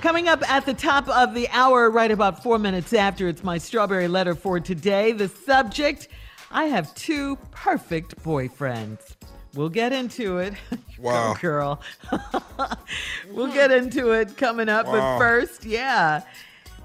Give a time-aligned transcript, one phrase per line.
[0.00, 3.58] Coming up at the top of the hour, right about four minutes after, it's my
[3.58, 5.10] strawberry letter for today.
[5.10, 6.06] The subject
[6.50, 9.16] I have two perfect boyfriends.
[9.54, 10.54] We'll get into it.
[11.00, 11.34] Wow.
[11.34, 11.82] Go, girl.
[13.30, 14.86] we'll get into it coming up.
[14.86, 14.92] Wow.
[14.94, 16.22] But first, yeah,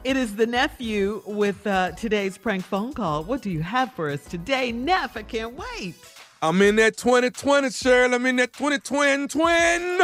[0.04, 3.24] it is the nephew with uh, today's prank phone call.
[3.24, 5.18] What do you have for us today, Neff?
[5.18, 5.96] I can't wait.
[6.44, 8.14] I'm in that 2020, Cheryl.
[8.14, 10.02] I'm in that 2020 twin.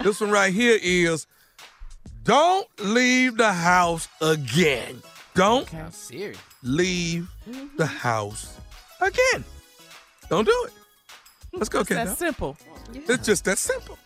[0.00, 1.28] This one right here is
[2.24, 5.02] don't leave the house again.
[5.34, 6.38] Don't Sounds serious.
[6.62, 7.28] leave
[7.76, 8.58] the house
[9.00, 9.44] again.
[10.28, 10.72] Don't do it.
[11.54, 12.16] Let's go, That's Ken.
[12.16, 12.56] simple.
[12.94, 13.98] It's just that simple.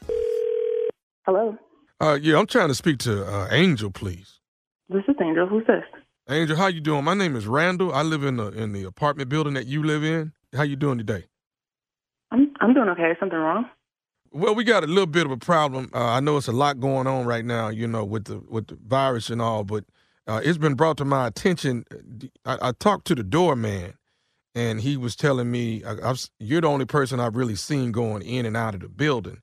[1.27, 1.57] Hello,
[2.01, 4.39] Uh, yeah, I'm trying to speak to uh, Angel, please.
[4.89, 5.47] this is Angel.
[5.47, 5.83] Who's this?
[6.29, 7.05] Angel, how you doing?
[7.05, 7.93] My name is Randall.
[7.95, 10.33] I live in the in the apartment building that you live in.
[10.57, 11.25] How you doing today?
[12.31, 13.11] I'm I'm doing okay.
[13.13, 13.67] Is something wrong?
[14.33, 15.91] Well, we got a little bit of a problem.
[15.95, 18.69] Uh, I know it's a lot going on right now, you know, with the with
[18.69, 19.85] the virus and all, but
[20.27, 21.85] uh, it's been brought to my attention.
[22.45, 23.95] I, I talked to the doorman,
[24.55, 28.47] and he was telling me, I, "You're the only person I've really seen going in
[28.47, 29.41] and out of the building."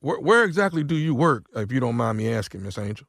[0.00, 3.06] Where, where exactly do you work, if you don't mind me asking, Miss Angel?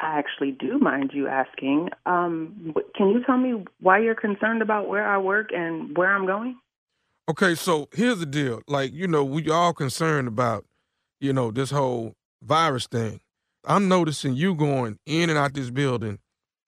[0.00, 1.90] I actually do mind you asking.
[2.06, 6.26] Um, can you tell me why you're concerned about where I work and where I'm
[6.26, 6.56] going?
[7.30, 8.60] Okay, so here's the deal.
[8.66, 10.64] Like, you know, we all concerned about,
[11.20, 13.20] you know, this whole virus thing.
[13.64, 16.18] I'm noticing you going in and out this building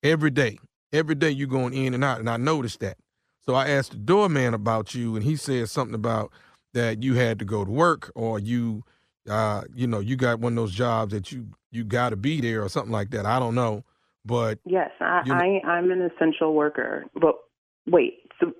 [0.04, 0.60] every day.
[0.92, 2.96] Every day you going in and out, and I noticed that.
[3.44, 6.30] So I asked the doorman about you, and he said something about
[6.74, 8.84] that you had to go to work or you,
[9.28, 12.40] uh, you know, you got one of those jobs that you you got to be
[12.40, 13.26] there or something like that.
[13.26, 13.82] I don't know,
[14.24, 17.06] but Yes, I, You know- I I'm an essential worker.
[17.20, 17.34] But
[17.84, 18.52] wait, so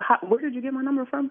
[0.00, 1.30] how, where did you get my number from?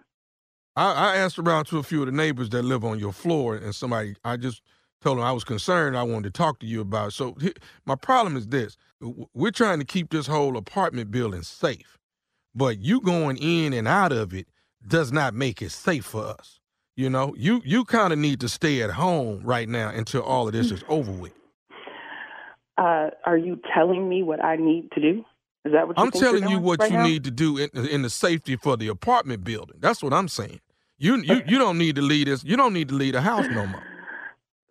[0.76, 3.56] I, I asked around to a few of the neighbors that live on your floor,
[3.56, 4.62] and somebody, I just
[5.02, 5.98] told them I was concerned.
[5.98, 7.10] I wanted to talk to you about.
[7.10, 7.12] it.
[7.12, 7.36] So
[7.86, 8.78] my problem is this:
[9.34, 11.98] we're trying to keep this whole apartment building safe,
[12.56, 14.48] but you going in and out of it
[14.88, 16.60] does not make it safe for us.
[16.96, 20.48] You know, you you kind of need to stay at home right now until all
[20.48, 21.34] of this is over with.
[22.78, 25.26] Uh, are you telling me what I need to do?
[25.70, 27.04] Is that what I'm telling you what right you now?
[27.04, 29.76] need to do in, in the safety for the apartment building.
[29.80, 30.62] That's what I'm saying.
[30.98, 32.44] You you you don't need to leave this.
[32.44, 33.84] You don't need to leave the house no more.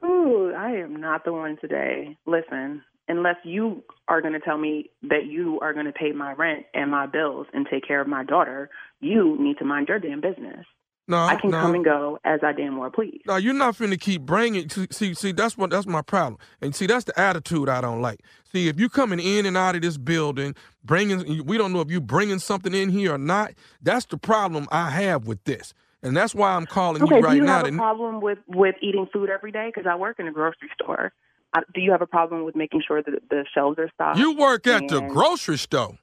[0.04, 2.16] Ooh, I am not the one today.
[2.26, 6.32] Listen, unless you are going to tell me that you are going to pay my
[6.32, 10.00] rent and my bills and take care of my daughter, you need to mind your
[10.00, 10.66] damn business.
[11.09, 11.61] No, I can no.
[11.63, 13.23] come and go as I damn well please.
[13.27, 14.69] No, you're not finna keep bringing.
[14.91, 16.39] See, see, that's what that's my problem.
[16.61, 18.21] And see, that's the attitude I don't like.
[18.53, 20.55] See, if you coming in and out of this building,
[20.85, 23.53] bringing, we don't know if you bringing something in here or not.
[23.83, 27.37] That's the problem I have with this, and that's why I'm calling Okay, you do
[27.37, 27.59] you now.
[27.59, 29.71] have a to- problem with with eating food every day?
[29.75, 31.13] Because I work in a grocery store.
[31.57, 34.19] Uh, do you have a problem with making sure that the shelves are stocked?
[34.19, 35.97] you work at the grocery store,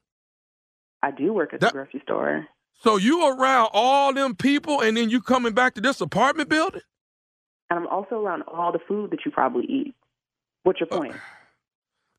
[1.03, 2.47] I do work at That- the grocery store.
[2.81, 6.81] So you around all them people, and then you coming back to this apartment building.
[7.69, 9.95] And I'm also around all the food that you probably eat.
[10.63, 11.15] What's your Uh, point?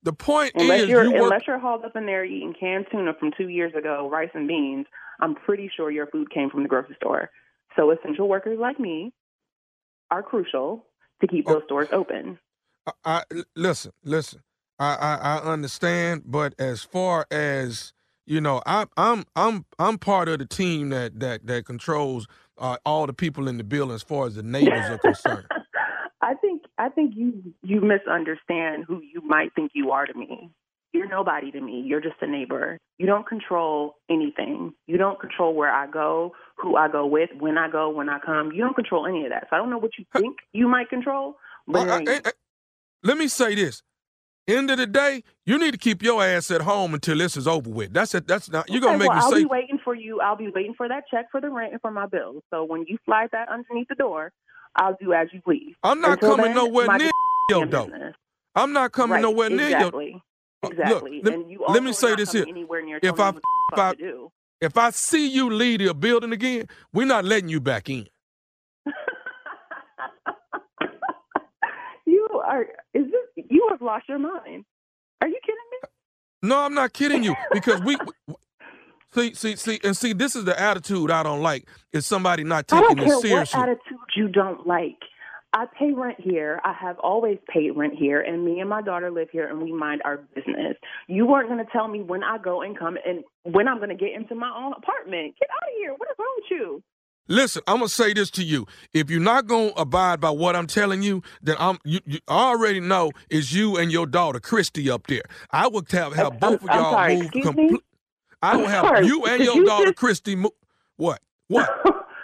[0.03, 3.15] The point Unless is, you're you unless you're hauled up in there eating canned tuna
[3.19, 4.87] from two years ago, rice and beans,
[5.21, 7.31] I'm pretty sure your food came from the grocery store.
[7.75, 9.13] So essential workers like me
[10.11, 10.85] are crucial
[11.21, 11.55] to keep Oh.
[11.55, 12.39] those stores open.
[12.87, 14.43] I, I listen, listen.
[14.79, 17.93] I, I I understand, but as far as
[18.27, 22.27] you know, I, I'm I'm I'm part of the team that that that controls
[22.59, 25.47] uh, all the people in the building as far as the neighbors are concerned.
[26.23, 30.51] I think I think you you misunderstand who you might think you are to me.
[30.93, 31.83] You're nobody to me.
[31.87, 32.79] You're just a neighbor.
[32.99, 34.73] You don't control anything.
[34.87, 38.19] You don't control where I go, who I go with, when I go, when I
[38.19, 38.51] come.
[38.53, 39.47] You don't control any of that.
[39.51, 41.37] So I don't know what you think you might control,
[41.69, 42.33] but I- I- I-
[43.03, 43.83] let me say this:
[44.49, 47.49] end of the day, you need to keep your ass at home until this is
[47.49, 47.93] over with.
[47.93, 48.27] That's it.
[48.29, 48.69] That's not.
[48.69, 49.39] You're gonna make well, me I'll say.
[49.41, 50.21] be waiting for you.
[50.21, 52.43] I'll be waiting for that check for the rent and for my bills.
[52.51, 54.33] So when you slide that underneath the door,
[54.77, 55.75] I'll do as you please.
[55.83, 57.11] I'm not Until coming then, nowhere near
[57.51, 58.13] your door.
[58.55, 59.81] I'm not coming right, nowhere near your.
[59.89, 60.23] exactly.
[60.63, 62.45] Uh, look, let- and you let me say this here.
[62.49, 64.31] Anywhere near If I- me what the if I- do.
[64.59, 68.09] If I see you leave the building again, we're not letting you back in.
[72.07, 72.63] you are.
[72.95, 73.05] Is this?
[73.05, 73.06] You have
[73.87, 74.65] lost your mind.
[75.23, 75.89] Are you kidding me?
[76.49, 77.97] No, I'm not kidding you because we,
[79.15, 80.13] see, see, see, and see.
[80.13, 81.69] This is the attitude I don't like.
[81.93, 83.59] Is somebody not I taking don't care seriously?
[83.59, 84.99] what attitude you don't like.
[85.53, 86.61] I pay rent here.
[86.65, 89.73] I have always paid rent here, and me and my daughter live here, and we
[89.73, 90.77] mind our business.
[91.09, 93.89] You weren't going to tell me when I go and come and when I'm going
[93.89, 95.35] to get into my own apartment.
[95.41, 95.93] Get out of here.
[95.93, 96.83] What is wrong with you?
[97.29, 98.67] Listen, I'm gonna say this to you.
[98.93, 102.51] If you're not gonna abide by what I'm telling you, then I'm you, you I
[102.51, 105.23] already know it's you and your daughter Christy up there.
[105.51, 107.73] I would have have I'm- both of I'm y'all sorry, move excuse complete.
[107.73, 107.79] me?
[108.43, 110.37] I will have sorry, you and your you daughter just- Christy.
[110.97, 111.21] What?
[111.49, 111.69] What?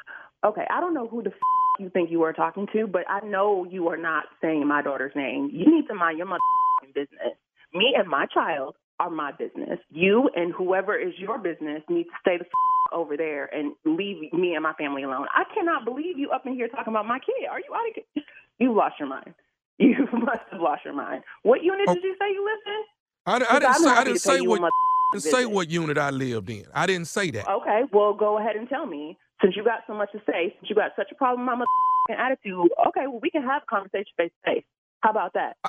[0.46, 1.37] okay, I don't know who the f-
[1.81, 5.12] you think you are talking to, but I know you are not saying my daughter's
[5.16, 5.50] name.
[5.52, 6.40] You need to mind your mother
[6.94, 7.34] business.
[7.75, 9.78] Me and my child are my business.
[9.90, 12.50] You and whoever is your business need to stay the f-
[12.94, 15.27] over there and leave me and my family alone.
[15.35, 17.49] I cannot believe you up in here talking about my kid.
[17.50, 18.23] Are you out of?
[18.59, 19.35] You lost your mind.
[19.79, 21.25] You must have lost your mind.
[21.43, 21.94] What unit Oh.
[21.94, 22.83] did you say you lived in?
[23.27, 24.69] I, I didn't say I didn't say what I
[25.15, 26.65] didn't say what unit I lived in.
[26.75, 27.49] I didn't say that.
[27.49, 29.19] Okay, well, go ahead and tell me.
[29.43, 31.67] Since you got so much to say, since you got such a problem with
[32.09, 34.65] my attitude, okay, well, we can have a conversation face to face.
[35.00, 35.56] How about that?
[35.65, 35.69] Uh,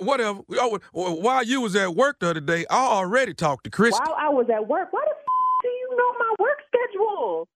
[0.00, 0.40] Whatever.
[0.58, 3.92] Oh, while you was at work the other day, I already talked to Chris.
[3.92, 7.48] While I was at work, why the f- do you know my work schedule?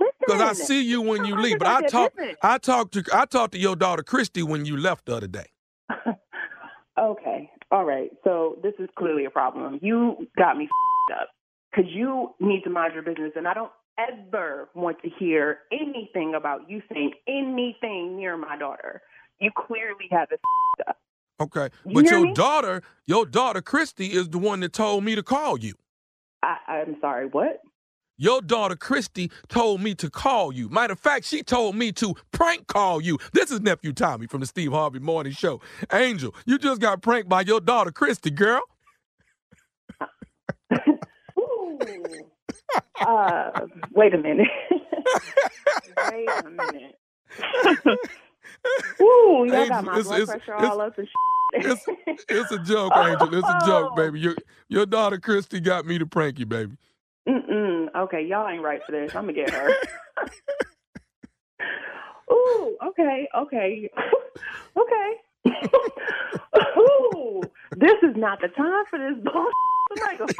[0.00, 0.14] Listen.
[0.32, 1.58] Because I see you when you leave.
[1.58, 2.18] But I talked.
[2.42, 5.46] I talked to I talked to your daughter Christy when you left the other day.
[6.98, 8.10] okay, all right.
[8.24, 9.78] So this is clearly a problem.
[9.82, 10.68] You got me
[11.20, 11.28] up
[11.70, 16.34] because you need to mind your business, and I don't ever want to hear anything
[16.34, 19.02] about you saying anything near my daughter.
[19.40, 20.40] You clearly have it
[20.88, 20.96] up.
[21.40, 22.34] Okay, You but your me?
[22.34, 25.74] daughter, your daughter Christy, is the one that told me to call you.
[26.42, 27.26] I, I'm sorry.
[27.26, 27.60] What?
[28.22, 30.68] Your daughter Christy told me to call you.
[30.68, 33.18] Matter of fact, she told me to prank call you.
[33.32, 35.60] This is nephew Tommy from the Steve Harvey Morning Show.
[35.92, 38.62] Angel, you just got pranked by your daughter Christy, girl.
[43.00, 43.50] Uh,
[43.90, 44.46] wait a minute.
[46.12, 46.96] wait a minute.
[49.00, 51.08] Ooh, y'all got my it's- blood it's- pressure it's- all up and
[51.54, 51.84] it's-
[52.28, 53.34] It's a joke, Angel.
[53.34, 53.96] It's a joke, Oh.
[53.96, 54.20] baby.
[54.20, 54.36] Your
[54.68, 56.76] your daughter Christy got me to prank you, baby.
[57.28, 57.86] Mm-mm.
[57.96, 59.12] Okay, y'all ain't right for this.
[59.14, 59.70] I'm gonna get her.
[62.32, 63.90] Ooh, okay, okay,
[64.78, 65.12] okay.
[66.78, 69.54] Ooh, this is not the time for this bullshit.
[69.90, 70.30] Somebody go f-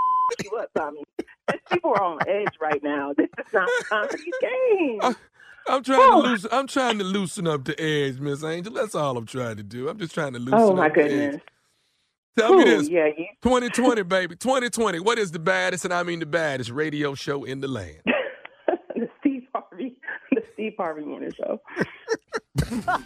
[0.45, 1.05] you up, Tommy.
[1.51, 3.13] These people are on edge right now.
[3.17, 5.15] This is not the time for these games.
[5.69, 6.51] I'm trying to loosen.
[6.53, 8.73] I'm trying to loosen up the edge, Miss Angel.
[8.75, 9.89] That's all I'm trying to do.
[9.89, 11.33] I'm just trying to oh, loosen oh my up the edge.
[11.33, 11.43] goodness.
[12.39, 12.89] Tell me this.
[12.89, 14.37] Yeah, you 2020, baby.
[14.37, 15.01] 2020.
[15.01, 17.99] What is the baddest, and I mean the baddest radio show in the land?
[18.95, 19.97] the Steve Harvey,
[20.31, 21.61] the Steve Harvey Morning Show.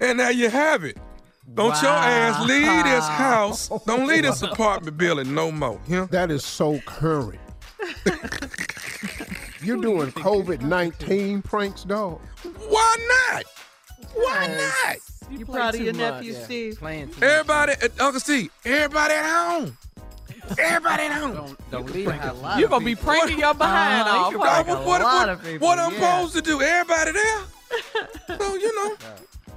[0.00, 0.98] And there you have it.
[1.54, 3.68] Don't your ass leave this house.
[3.86, 5.80] Don't leave this apartment building no more.
[5.86, 6.08] Yeah?
[6.10, 7.38] That is so current.
[9.62, 12.20] You're doing COVID 19 pranks, dog?
[12.68, 12.96] Why
[13.32, 13.44] not?
[14.14, 14.96] Why not?
[15.30, 16.00] You play proud of your much.
[16.00, 16.78] nephew, Yeah, Steve?
[16.78, 19.76] Playing too Everybody, Uncle Steve, everybody at home.
[20.58, 21.34] Everybody at home.
[21.34, 21.46] much.
[21.46, 22.58] Don't, don't leave the house.
[22.58, 24.32] You gonna be pranking your behind off.
[24.32, 24.44] you huh?
[24.62, 26.60] prank what, a what, lot what- of people, what I'm supposed to do?
[26.62, 27.38] Everybody there.
[28.38, 28.96] So, you know.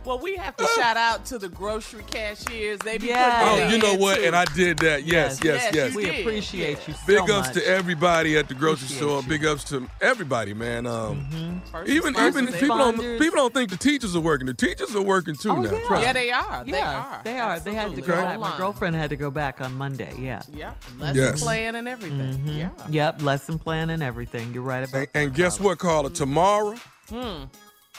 [0.05, 2.79] Well, we have to shout out to the grocery cashiers.
[2.79, 3.49] They be Yes.
[3.49, 4.15] putting Oh, you know what?
[4.17, 4.23] too.
[4.23, 5.03] And I did that.
[5.05, 5.91] Yes, yes, Yes, yes.
[5.91, 6.19] you We did.
[6.21, 7.05] appreciate you so much.
[7.07, 7.53] Big ups much.
[7.55, 9.21] to everybody at the grocery Appreciate store.
[9.21, 9.27] you.
[9.27, 10.87] Big ups to everybody, man.
[10.87, 14.47] Um, First even responders, even they- people don't people don't think the teachers are working.
[14.47, 15.71] The teachers are working too Oh, now.
[15.71, 15.85] yeah.
[15.87, 16.63] Trust Yeah, they are.
[16.63, 17.21] They yeah, are.
[17.23, 17.59] they are.
[17.59, 18.21] They had to go Okay.
[18.23, 18.39] back.
[18.39, 20.13] My girlfriend had to go back on Monday.
[20.17, 20.41] Yeah.
[20.51, 21.41] Yeah, lesson Yes.
[21.43, 22.39] plan and everything.
[22.47, 22.57] Mhm.
[22.57, 22.69] Yeah.
[22.89, 23.21] Yep.
[23.21, 24.53] Lesson plan and everything.
[24.53, 26.09] You're right about And, and guess what, Carla?
[26.09, 26.75] Tomorrow,
[27.09, 27.43] Hmm.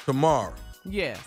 [0.06, 0.55] tomorrow,
[0.85, 1.19] Yes.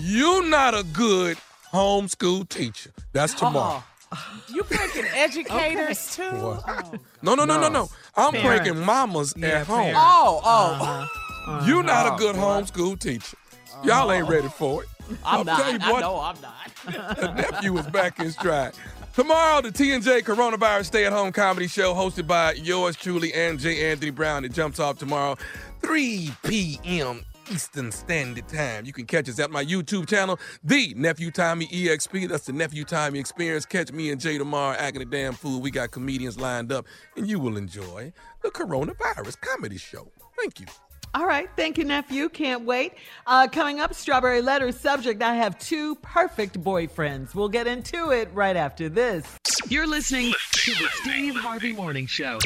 [0.00, 1.36] You're not a good
[1.72, 2.90] homeschool teacher.
[3.12, 3.46] That's uh-huh.
[3.46, 3.82] tomorrow.
[4.12, 6.30] Oh, you pranking educators too?
[6.30, 6.58] Boy.
[6.66, 7.88] Oh, No, no, no, no, No.
[8.16, 8.62] I'm Parents.
[8.64, 9.76] pranking mamas Yeah, at home.
[9.78, 10.00] parents.
[10.02, 10.78] oh, oh.
[10.80, 11.66] Uh-huh.
[11.66, 12.42] You're not a Oh, good boy.
[12.42, 13.36] homeschool teacher.
[13.84, 14.32] Y'all ain't uh-huh.
[14.32, 14.88] ready for it.
[15.10, 15.60] I'm I'll not.
[15.60, 16.00] tell you I what.
[16.00, 17.16] know I'm not.
[17.20, 18.72] the nephew was back in stride.
[19.14, 23.90] Tomorrow, the T&J Coronavirus Stay-at-Home Comedy Show hosted by yours truly and J.
[23.90, 24.44] Anthony Brown.
[24.44, 25.36] It jumps off tomorrow,
[25.82, 27.22] 3 p.m.
[27.50, 28.84] Eastern Standard Time.
[28.84, 32.28] You can catch us at my YouTube channel, The Nephew Tommy EXP.
[32.28, 33.66] That's the Nephew Tommy Experience.
[33.66, 35.60] Catch me and Jay tomorrow acting a damn fool.
[35.60, 40.10] We got comedians lined up, and you will enjoy the Coronavirus Comedy Show.
[40.38, 40.66] Thank you.
[41.12, 41.48] All right.
[41.56, 42.28] Thank you, nephew.
[42.28, 42.92] Can't wait.
[43.26, 47.34] Uh, coming up, Strawberry Letter subject I have two perfect boyfriends.
[47.34, 49.26] We'll get into it right after this.
[49.68, 52.38] You're listening to the Steve Harvey Morning Show.